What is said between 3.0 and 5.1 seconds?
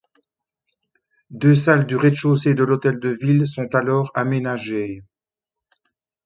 ville sont alors aménagées.